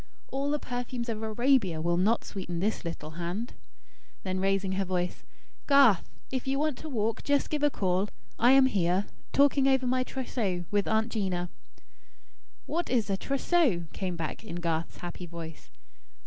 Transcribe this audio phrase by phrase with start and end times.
[0.31, 3.53] 'All the perfumes of Arabia will not sweeten this little hand.'"
[4.23, 5.23] Then, raising her voice:
[5.67, 8.09] "Garth, if you want to walk, just give a call.
[8.39, 11.51] I am here, talking over my trousseau with Aunt 'Gina."
[12.65, 15.69] "What is a trousseau?" came back in Garth's happy voice.